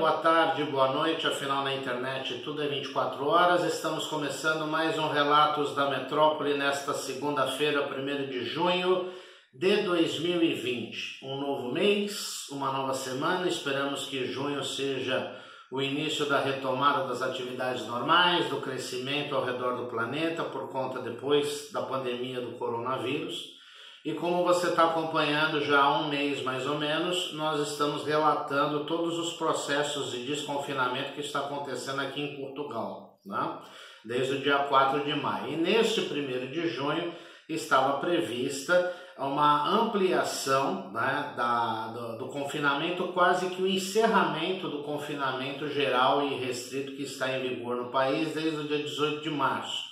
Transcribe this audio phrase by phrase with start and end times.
[0.00, 3.62] boa tarde, boa noite, afinal na internet tudo é 24 horas.
[3.64, 9.12] Estamos começando mais um Relatos da Metrópole nesta segunda-feira, 1 de junho
[9.52, 11.22] de 2020.
[11.22, 13.46] Um novo mês, uma nova semana.
[13.46, 15.36] Esperamos que junho seja
[15.70, 21.00] o início da retomada das atividades normais, do crescimento ao redor do planeta por conta
[21.00, 23.59] depois da pandemia do coronavírus.
[24.02, 28.86] E como você está acompanhando já há um mês mais ou menos, nós estamos relatando
[28.86, 33.58] todos os processos de desconfinamento que está acontecendo aqui em Portugal, né?
[34.02, 35.52] desde o dia 4 de maio.
[35.52, 37.12] E neste 1 de junho
[37.46, 45.68] estava prevista uma ampliação né, da, do, do, confinamento, quase que o encerramento do confinamento
[45.68, 49.89] geral e restrito que está em vigor no país desde o dia 18 de março.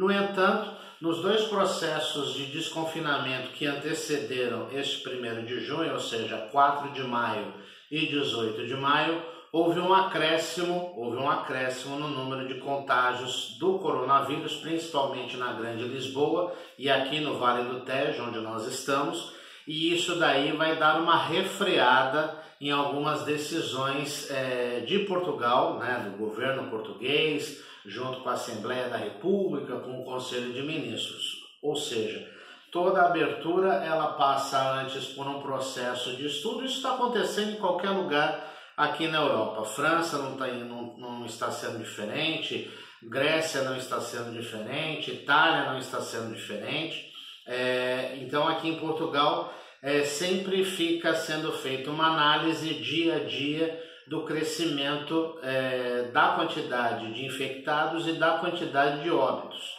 [0.00, 6.48] No entanto, nos dois processos de desconfinamento que antecederam este 1 de junho, ou seja,
[6.50, 7.52] 4 de maio
[7.90, 13.78] e 18 de maio, houve um acréscimo, houve um acréscimo no número de contágios do
[13.78, 19.34] coronavírus, principalmente na Grande Lisboa e aqui no Vale do Tejo, onde nós estamos,
[19.66, 26.16] e isso daí vai dar uma refreada em algumas decisões é, de Portugal, né, do
[26.16, 31.40] governo português, junto com a Assembleia da República, com o Conselho de Ministros.
[31.62, 32.28] Ou seja,
[32.70, 36.64] toda abertura ela passa antes por um processo de estudo.
[36.64, 39.64] Isso está acontecendo em qualquer lugar aqui na Europa.
[39.64, 42.70] França não, tá, não, não está sendo diferente,
[43.02, 47.10] Grécia não está sendo diferente, Itália não está sendo diferente.
[47.46, 53.89] É, então aqui em Portugal é, sempre fica sendo feita uma análise dia a dia
[54.10, 59.78] do crescimento é, da quantidade de infectados e da quantidade de óbitos.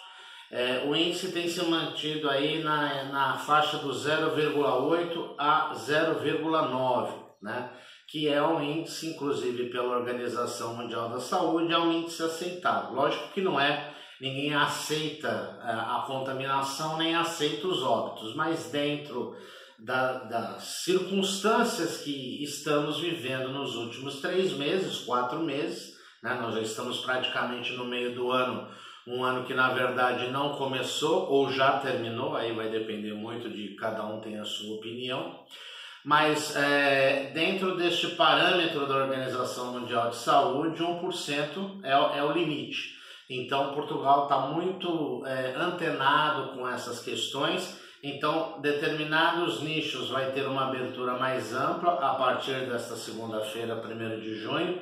[0.50, 7.72] É, o índice tem se mantido aí na, na faixa do 0,8 a 0,9, né?
[8.08, 12.94] que é um índice, inclusive pela Organização Mundial da Saúde, é um índice aceitável.
[12.94, 19.36] Lógico que não é, ninguém aceita é, a contaminação nem aceita os óbitos, mas dentro
[19.82, 26.38] da, das circunstâncias que estamos vivendo nos últimos três meses, quatro meses, né?
[26.40, 28.68] nós já estamos praticamente no meio do ano,
[29.08, 33.76] um ano que na verdade não começou ou já terminou, aí vai depender muito de
[33.76, 35.44] cada um tem a sua opinião.
[36.06, 43.00] Mas é, dentro deste parâmetro da Organização Mundial de Saúde, 1% é, é o limite.
[43.30, 50.68] Então, Portugal está muito é, antenado com essas questões então, determinados nichos vai ter uma
[50.68, 54.80] abertura mais ampla a partir desta segunda-feira, 1 de junho,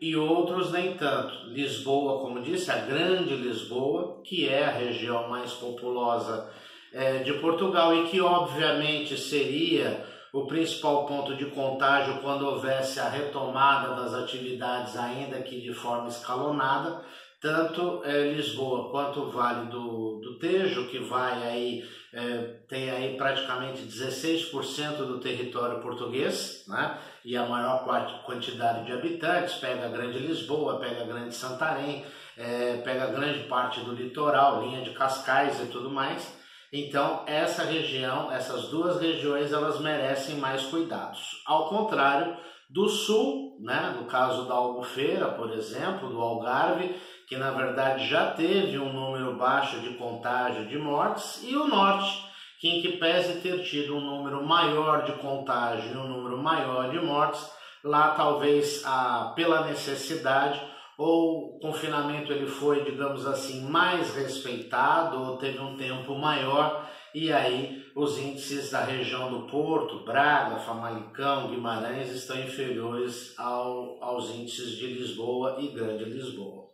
[0.00, 1.48] e outros nem tanto.
[1.48, 6.50] Lisboa, como disse, a grande Lisboa, que é a região mais populosa
[6.92, 13.08] é, de Portugal e que, obviamente, seria o principal ponto de contágio quando houvesse a
[13.08, 17.02] retomada das atividades, ainda que de forma escalonada,
[17.42, 23.16] tanto é, Lisboa quanto o Vale do, do Tejo, que vai aí é, tem aí
[23.16, 26.98] praticamente 16% do território português, né?
[27.24, 27.84] e a maior
[28.24, 32.04] quantidade de habitantes, pega a Grande Lisboa, pega a Grande Santarém,
[32.36, 36.36] é, pega grande parte do litoral, linha de Cascais e tudo mais.
[36.72, 41.42] Então, essa região, essas duas regiões, elas merecem mais cuidados.
[41.46, 42.36] Ao contrário
[42.72, 46.94] do sul, né, no caso da Albufeira, por exemplo, do Algarve,
[47.28, 52.24] que na verdade já teve um número baixo de contágio de mortes, e o norte,
[52.58, 56.90] que em que pese ter tido um número maior de contágio e um número maior
[56.90, 57.46] de mortes,
[57.84, 60.60] lá talvez a, pela necessidade
[60.96, 67.32] ou o confinamento ele foi, digamos assim, mais respeitado ou teve um tempo maior e
[67.32, 74.76] aí os índices da região do Porto, Braga, Famalicão, Guimarães estão inferiores ao, aos índices
[74.76, 76.64] de Lisboa e Grande Lisboa.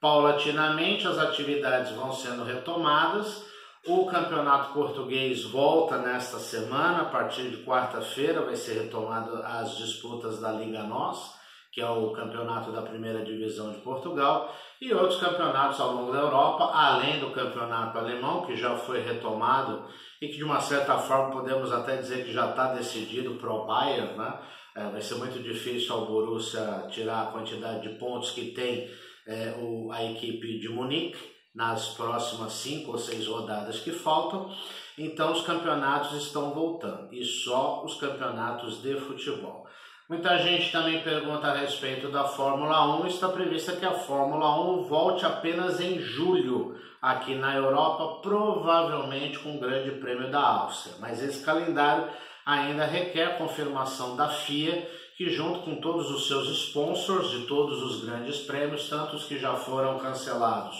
[0.00, 3.44] Paulatinamente as atividades vão sendo retomadas.
[3.86, 10.40] O campeonato português volta nesta semana, a partir de quarta-feira vai ser retomado as disputas
[10.40, 11.34] da Liga Nós,
[11.72, 16.18] que é o campeonato da primeira divisão de Portugal, e outros campeonatos ao longo da
[16.18, 19.86] Europa, além do campeonato alemão, que já foi retomado
[20.20, 23.66] e que de uma certa forma podemos até dizer que já está decidido para o
[23.66, 24.38] Bayern, né?
[24.74, 28.90] É, vai ser muito difícil ao Borussia tirar a quantidade de pontos que tem
[29.26, 31.18] é, o, a equipe de Munique
[31.54, 34.50] nas próximas cinco ou seis rodadas que faltam.
[34.98, 39.66] Então os campeonatos estão voltando e só os campeonatos de futebol.
[40.12, 43.06] Muita gente também pergunta a respeito da Fórmula 1.
[43.06, 49.56] Está prevista que a Fórmula 1 volte apenas em julho aqui na Europa, provavelmente com
[49.56, 50.96] o Grande Prêmio da Áustria.
[51.00, 52.10] Mas esse calendário
[52.44, 54.86] ainda requer confirmação da FIA
[55.16, 59.38] que junto com todos os seus sponsors de todos os grandes prêmios, tanto os que
[59.38, 60.76] já foram cancelados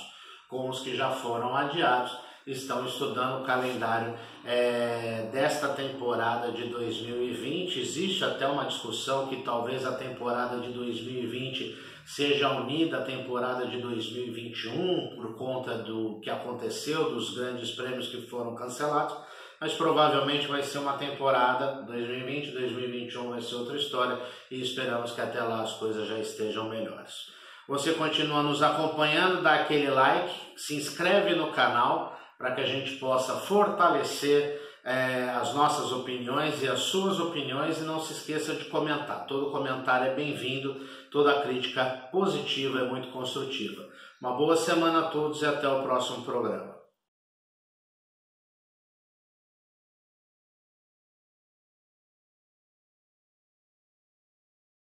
[0.46, 2.14] como os que já foram adiados,
[2.46, 7.80] estão estudando o calendário é, desta temporada de 2020.
[7.80, 13.78] Existe até uma discussão que talvez a temporada de 2020 seja unida à temporada de
[13.80, 19.16] 2021 por conta do que aconteceu, dos grandes prêmios que foram cancelados,
[19.60, 24.18] mas provavelmente vai ser uma temporada 2020, 2021 vai ser outra história
[24.50, 27.30] e esperamos que até lá as coisas já estejam melhores.
[27.68, 32.96] Você continua nos acompanhando, dá aquele like, se inscreve no canal para que a gente
[32.96, 38.64] possa fortalecer é, as nossas opiniões e as suas opiniões e não se esqueça de
[38.64, 39.26] comentar.
[39.26, 40.74] Todo comentário é bem-vindo,
[41.08, 43.88] toda crítica positiva é muito construtiva.
[44.20, 46.81] Uma boa semana a todos e até o próximo programa.